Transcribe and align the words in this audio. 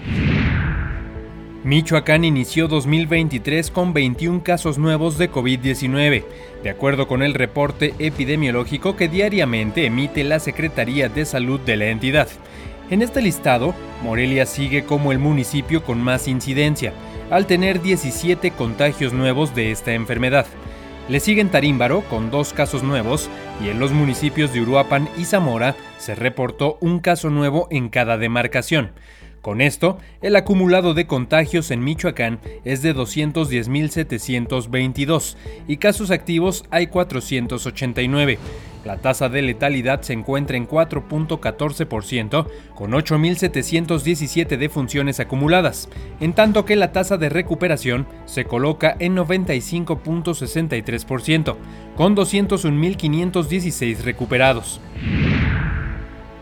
Michoacán 1.66 2.24
inició 2.24 2.68
2023 2.68 3.72
con 3.72 3.92
21 3.92 4.44
casos 4.44 4.78
nuevos 4.78 5.18
de 5.18 5.32
COVID-19, 5.32 6.22
de 6.62 6.70
acuerdo 6.70 7.08
con 7.08 7.24
el 7.24 7.34
reporte 7.34 7.92
epidemiológico 7.98 8.94
que 8.94 9.08
diariamente 9.08 9.84
emite 9.84 10.22
la 10.22 10.38
Secretaría 10.38 11.08
de 11.08 11.24
Salud 11.24 11.58
de 11.58 11.76
la 11.76 11.86
entidad. 11.86 12.28
En 12.88 13.02
este 13.02 13.20
listado, 13.20 13.74
Morelia 14.04 14.46
sigue 14.46 14.84
como 14.84 15.10
el 15.10 15.18
municipio 15.18 15.82
con 15.82 16.00
más 16.00 16.28
incidencia, 16.28 16.92
al 17.32 17.46
tener 17.46 17.82
17 17.82 18.52
contagios 18.52 19.12
nuevos 19.12 19.52
de 19.56 19.72
esta 19.72 19.92
enfermedad. 19.92 20.46
Le 21.08 21.18
siguen 21.18 21.48
Tarímbaro 21.48 22.02
con 22.02 22.30
dos 22.30 22.52
casos 22.52 22.84
nuevos 22.84 23.28
y 23.60 23.70
en 23.70 23.80
los 23.80 23.90
municipios 23.90 24.52
de 24.52 24.60
Uruapan 24.60 25.08
y 25.18 25.24
Zamora 25.24 25.74
se 25.98 26.14
reportó 26.14 26.78
un 26.80 27.00
caso 27.00 27.28
nuevo 27.28 27.66
en 27.72 27.88
cada 27.88 28.18
demarcación. 28.18 28.92
Con 29.46 29.60
esto, 29.60 29.98
el 30.22 30.34
acumulado 30.34 30.92
de 30.92 31.06
contagios 31.06 31.70
en 31.70 31.84
Michoacán 31.84 32.40
es 32.64 32.82
de 32.82 32.96
210.722 32.96 35.36
y 35.68 35.76
casos 35.76 36.10
activos 36.10 36.64
hay 36.72 36.88
489. 36.88 38.40
La 38.84 38.96
tasa 38.96 39.28
de 39.28 39.42
letalidad 39.42 40.02
se 40.02 40.14
encuentra 40.14 40.56
en 40.56 40.66
4.14%, 40.66 42.48
con 42.74 42.90
8.717 42.90 44.56
defunciones 44.56 45.20
acumuladas, 45.20 45.88
en 46.18 46.32
tanto 46.32 46.64
que 46.64 46.74
la 46.74 46.90
tasa 46.90 47.16
de 47.16 47.28
recuperación 47.28 48.08
se 48.24 48.46
coloca 48.46 48.96
en 48.98 49.14
95.63%, 49.14 51.54
con 51.94 52.16
201.516 52.16 53.98
recuperados 53.98 54.80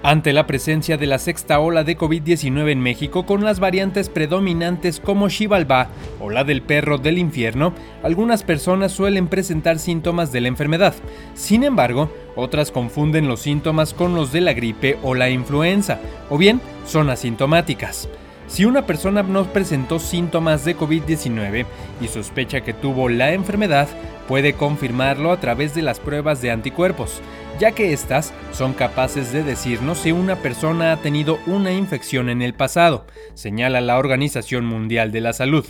ante 0.04 0.34
la 0.34 0.46
presencia 0.46 0.98
de 0.98 1.06
la 1.06 1.18
sexta 1.18 1.58
ola 1.60 1.82
de 1.82 1.96
COVID-19 1.96 2.70
en 2.70 2.80
México 2.80 3.24
con 3.24 3.42
las 3.42 3.58
variantes 3.58 4.10
predominantes 4.10 5.00
como 5.00 5.30
Xibalbá 5.30 5.88
o 6.20 6.28
la 6.28 6.44
del 6.44 6.60
perro 6.60 6.98
del 6.98 7.16
infierno, 7.16 7.72
algunas 8.02 8.42
personas 8.42 8.92
suelen 8.92 9.28
presentar 9.28 9.78
síntomas 9.78 10.30
de 10.30 10.42
la 10.42 10.48
enfermedad. 10.48 10.94
Sin 11.32 11.64
embargo, 11.64 12.12
otras 12.36 12.70
confunden 12.70 13.28
los 13.28 13.40
síntomas 13.40 13.94
con 13.94 14.14
los 14.14 14.30
de 14.30 14.42
la 14.42 14.52
gripe 14.52 14.98
o 15.02 15.14
la 15.14 15.30
influenza, 15.30 15.98
o 16.28 16.36
bien 16.36 16.60
son 16.84 17.08
asintomáticas. 17.08 18.06
Si 18.46 18.64
una 18.64 18.86
persona 18.86 19.22
no 19.22 19.44
presentó 19.52 19.98
síntomas 19.98 20.64
de 20.64 20.76
COVID-19 20.76 21.66
y 22.00 22.08
sospecha 22.08 22.60
que 22.60 22.74
tuvo 22.74 23.08
la 23.08 23.32
enfermedad, 23.32 23.88
puede 24.28 24.54
confirmarlo 24.54 25.32
a 25.32 25.40
través 25.40 25.74
de 25.74 25.82
las 25.82 25.98
pruebas 25.98 26.40
de 26.40 26.50
anticuerpos, 26.50 27.20
ya 27.58 27.72
que 27.72 27.92
éstas 27.92 28.32
son 28.52 28.72
capaces 28.72 29.32
de 29.32 29.42
decirnos 29.42 29.98
si 29.98 30.12
una 30.12 30.36
persona 30.36 30.92
ha 30.92 30.96
tenido 30.98 31.38
una 31.46 31.72
infección 31.72 32.28
en 32.28 32.42
el 32.42 32.54
pasado, 32.54 33.06
señala 33.34 33.80
la 33.80 33.98
Organización 33.98 34.64
Mundial 34.66 35.10
de 35.10 35.20
la 35.20 35.32
Salud. 35.32 35.64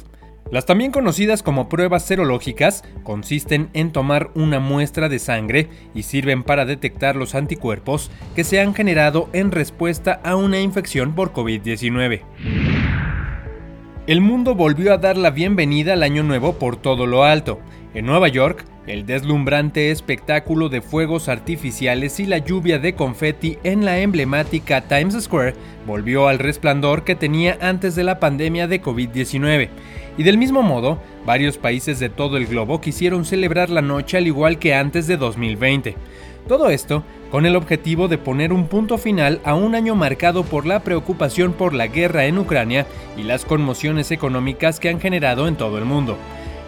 Las 0.50 0.66
también 0.66 0.92
conocidas 0.92 1.42
como 1.42 1.68
pruebas 1.68 2.04
serológicas 2.04 2.84
consisten 3.02 3.70
en 3.72 3.92
tomar 3.92 4.30
una 4.34 4.60
muestra 4.60 5.08
de 5.08 5.18
sangre 5.18 5.68
y 5.94 6.02
sirven 6.02 6.42
para 6.42 6.66
detectar 6.66 7.16
los 7.16 7.34
anticuerpos 7.34 8.10
que 8.36 8.44
se 8.44 8.60
han 8.60 8.74
generado 8.74 9.28
en 9.32 9.50
respuesta 9.50 10.20
a 10.22 10.36
una 10.36 10.60
infección 10.60 11.14
por 11.14 11.32
COVID-19. 11.32 12.22
El 14.06 14.20
mundo 14.20 14.54
volvió 14.54 14.92
a 14.92 14.98
dar 14.98 15.16
la 15.16 15.30
bienvenida 15.30 15.94
al 15.94 16.02
año 16.02 16.22
nuevo 16.22 16.58
por 16.58 16.76
todo 16.76 17.06
lo 17.06 17.24
alto. 17.24 17.58
En 17.94 18.04
Nueva 18.04 18.28
York, 18.28 18.66
el 18.86 19.06
deslumbrante 19.06 19.90
espectáculo 19.90 20.68
de 20.68 20.82
fuegos 20.82 21.28
artificiales 21.28 22.20
y 22.20 22.26
la 22.26 22.38
lluvia 22.38 22.78
de 22.78 22.94
confeti 22.94 23.58
en 23.64 23.84
la 23.84 23.98
emblemática 23.98 24.82
Times 24.82 25.22
Square 25.22 25.54
volvió 25.86 26.28
al 26.28 26.38
resplandor 26.38 27.04
que 27.04 27.14
tenía 27.14 27.56
antes 27.60 27.94
de 27.94 28.04
la 28.04 28.20
pandemia 28.20 28.68
de 28.68 28.82
COVID-19. 28.82 29.68
Y 30.16 30.22
del 30.22 30.38
mismo 30.38 30.62
modo, 30.62 30.98
varios 31.24 31.58
países 31.58 31.98
de 31.98 32.08
todo 32.08 32.36
el 32.36 32.46
globo 32.46 32.80
quisieron 32.80 33.24
celebrar 33.24 33.70
la 33.70 33.82
noche 33.82 34.18
al 34.18 34.26
igual 34.26 34.58
que 34.58 34.74
antes 34.74 35.06
de 35.06 35.16
2020. 35.16 35.96
Todo 36.46 36.68
esto 36.68 37.04
con 37.30 37.46
el 37.46 37.56
objetivo 37.56 38.06
de 38.06 38.18
poner 38.18 38.52
un 38.52 38.68
punto 38.68 38.98
final 38.98 39.40
a 39.44 39.54
un 39.54 39.74
año 39.74 39.94
marcado 39.94 40.44
por 40.44 40.66
la 40.66 40.80
preocupación 40.80 41.54
por 41.54 41.72
la 41.72 41.86
guerra 41.86 42.26
en 42.26 42.38
Ucrania 42.38 42.86
y 43.16 43.22
las 43.22 43.46
conmociones 43.46 44.10
económicas 44.10 44.78
que 44.78 44.90
han 44.90 45.00
generado 45.00 45.48
en 45.48 45.56
todo 45.56 45.78
el 45.78 45.86
mundo. 45.86 46.18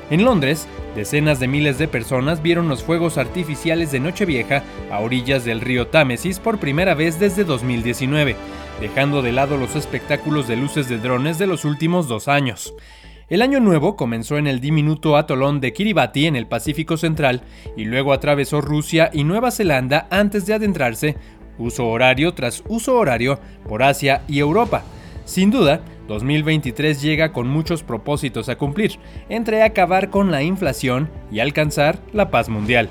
En 0.09 0.25
Londres, 0.25 0.69
decenas 0.94 1.41
de 1.41 1.49
miles 1.49 1.78
de 1.78 1.89
personas 1.89 2.41
vieron 2.41 2.69
los 2.69 2.84
fuegos 2.84 3.19
artificiales 3.19 3.91
de 3.91 3.99
Nochevieja 3.99 4.62
a 4.89 5.00
orillas 5.00 5.44
del 5.44 5.61
río 5.61 5.89
Támesis 5.89 6.39
por 6.39 6.59
primera 6.59 6.94
vez 6.94 7.19
desde 7.19 7.43
2019, 7.43 8.37
dejando 8.81 9.21
de 9.21 9.33
lado 9.33 9.56
los 9.56 9.75
espectáculos 9.75 10.47
de 10.47 10.55
luces 10.55 10.89
de 10.89 10.99
drones 10.99 11.39
de 11.39 11.49
los 11.49 11.65
últimos 11.65 12.06
dos 12.06 12.28
años. 12.28 12.72
El 13.28 13.43
año 13.43 13.59
nuevo 13.59 13.97
comenzó 13.97 14.39
en 14.39 14.47
el 14.47 14.61
diminuto 14.61 15.17
atolón 15.17 15.61
de 15.61 15.72
Kiribati 15.72 16.27
en 16.27 16.37
el 16.37 16.47
Pacífico 16.47 16.97
Central 16.97 17.43
y 17.77 17.84
luego 17.84 18.12
atravesó 18.12 18.61
Rusia 18.61 19.11
y 19.12 19.25
Nueva 19.25 19.50
Zelanda 19.50 20.06
antes 20.12 20.47
de 20.47 20.55
adentrarse, 20.55 21.17
uso 21.59 21.88
horario 21.88 22.33
tras 22.33 22.62
uso 22.69 22.94
horario, 22.94 23.41
por 23.69 23.83
Asia 23.83 24.23
y 24.28 24.38
Europa. 24.38 24.84
Sin 25.25 25.50
duda, 25.50 25.81
2023 26.06 27.03
llega 27.03 27.33
con 27.33 27.49
muchos 27.49 27.83
propósitos 27.83 28.49
a 28.49 28.56
cumplir, 28.56 28.99
entre 29.28 29.62
acabar 29.62 30.11
con 30.11 30.31
la 30.31 30.43
inflación 30.43 31.11
y 31.31 31.41
alcanzar 31.41 31.99
la 32.12 32.31
paz 32.31 32.49
mundial. 32.49 32.89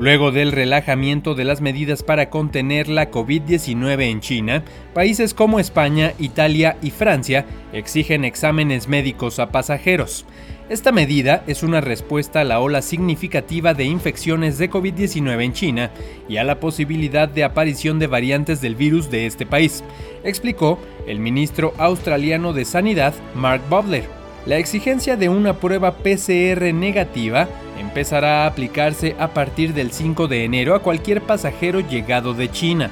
Luego 0.00 0.32
del 0.32 0.52
relajamiento 0.52 1.34
de 1.34 1.44
las 1.44 1.60
medidas 1.60 2.02
para 2.02 2.30
contener 2.30 2.88
la 2.88 3.10
COVID-19 3.10 4.04
en 4.04 4.20
China, 4.20 4.64
países 4.94 5.34
como 5.34 5.60
España, 5.60 6.14
Italia 6.18 6.78
y 6.80 6.90
Francia 6.90 7.44
exigen 7.74 8.24
exámenes 8.24 8.88
médicos 8.88 9.38
a 9.38 9.50
pasajeros. 9.50 10.24
Esta 10.70 10.90
medida 10.90 11.44
es 11.46 11.62
una 11.62 11.82
respuesta 11.82 12.40
a 12.40 12.44
la 12.44 12.60
ola 12.60 12.80
significativa 12.80 13.74
de 13.74 13.84
infecciones 13.84 14.56
de 14.56 14.70
COVID-19 14.70 15.44
en 15.44 15.52
China 15.52 15.90
y 16.30 16.38
a 16.38 16.44
la 16.44 16.60
posibilidad 16.60 17.28
de 17.28 17.44
aparición 17.44 17.98
de 17.98 18.06
variantes 18.06 18.62
del 18.62 18.76
virus 18.76 19.10
de 19.10 19.26
este 19.26 19.44
país, 19.44 19.84
explicó 20.24 20.78
el 21.06 21.18
ministro 21.18 21.74
australiano 21.76 22.54
de 22.54 22.64
Sanidad, 22.64 23.12
Mark 23.34 23.60
Butler. 23.68 24.19
La 24.46 24.56
exigencia 24.56 25.16
de 25.16 25.28
una 25.28 25.54
prueba 25.54 25.96
PCR 25.96 26.72
negativa 26.72 27.46
empezará 27.78 28.44
a 28.44 28.46
aplicarse 28.46 29.14
a 29.18 29.34
partir 29.34 29.74
del 29.74 29.92
5 29.92 30.28
de 30.28 30.44
enero 30.44 30.74
a 30.74 30.82
cualquier 30.82 31.20
pasajero 31.20 31.80
llegado 31.80 32.32
de 32.32 32.50
China. 32.50 32.90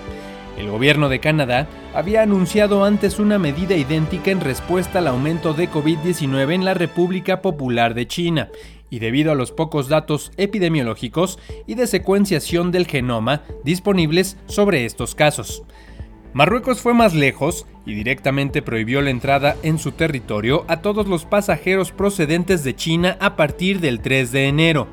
El 0.58 0.70
gobierno 0.70 1.08
de 1.08 1.20
Canadá 1.20 1.66
había 1.94 2.22
anunciado 2.22 2.84
antes 2.84 3.18
una 3.18 3.38
medida 3.38 3.76
idéntica 3.76 4.30
en 4.30 4.40
respuesta 4.40 4.98
al 4.98 5.06
aumento 5.06 5.54
de 5.54 5.70
COVID-19 5.70 6.52
en 6.52 6.64
la 6.64 6.74
República 6.74 7.40
Popular 7.40 7.94
de 7.94 8.06
China, 8.06 8.48
y 8.90 8.98
debido 8.98 9.32
a 9.32 9.34
los 9.34 9.52
pocos 9.52 9.88
datos 9.88 10.32
epidemiológicos 10.36 11.38
y 11.66 11.76
de 11.76 11.86
secuenciación 11.86 12.72
del 12.72 12.86
genoma 12.86 13.42
disponibles 13.64 14.36
sobre 14.46 14.84
estos 14.84 15.14
casos. 15.14 15.62
Marruecos 16.38 16.80
fue 16.80 16.94
más 16.94 17.14
lejos 17.14 17.66
y 17.84 17.94
directamente 17.94 18.62
prohibió 18.62 19.02
la 19.02 19.10
entrada 19.10 19.56
en 19.64 19.76
su 19.76 19.90
territorio 19.90 20.64
a 20.68 20.82
todos 20.82 21.08
los 21.08 21.24
pasajeros 21.24 21.90
procedentes 21.90 22.62
de 22.62 22.76
China 22.76 23.16
a 23.18 23.34
partir 23.34 23.80
del 23.80 23.98
3 23.98 24.30
de 24.30 24.46
enero 24.46 24.86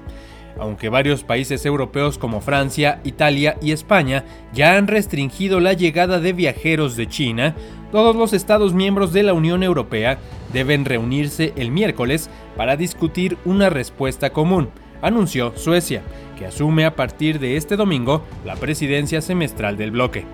aunque 0.60 0.90
varios 0.90 1.24
países 1.24 1.64
europeos 1.68 2.18
como 2.18 2.42
Francia, 2.42 3.00
Italia 3.04 3.58
y 3.62 3.74
España 3.74 4.24
ya 4.54 4.76
han 4.76 4.88
restringido 4.88 5.60
la 5.60 5.74
llegada 5.74 6.20
de 6.20 6.34
viajeros 6.34 6.96
de 6.96 7.08
China, 7.08 7.56
todos 7.92 8.16
los 8.16 8.34
Estados 8.34 8.74
miembros 8.74 9.14
de 9.14 9.22
la 9.22 9.34
Unión 9.34 9.62
Europea 9.62 10.18
deben 10.52 10.84
reunirse 10.84 11.54
el 11.58 11.70
miércoles 11.70 12.28
para 12.58 12.76
discutir 12.76 13.38
una 13.46 13.70
respuesta 13.70 14.32
común, 14.32 14.70
anunció 15.04 15.56
Suecia, 15.58 16.02
que 16.40 16.48
asume 16.48 16.86
a 16.86 16.96
partir 16.96 17.38
de 17.38 17.56
este 17.58 17.76
domingo 17.76 18.24
la 18.46 18.56
presidencia 18.56 19.22
semestral 19.22 19.78
del 19.78 19.92
bloque. 19.92 20.26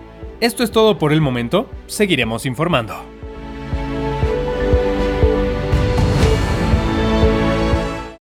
Esto 0.41 0.63
es 0.63 0.71
todo 0.71 0.97
por 0.97 1.13
el 1.13 1.21
momento, 1.21 1.69
seguiremos 1.85 2.47
informando. 2.47 3.10